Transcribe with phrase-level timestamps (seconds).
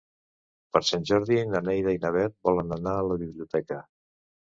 [0.77, 3.83] Per Sant Jordi na Neida i na Bet volen anar a la biblioteca.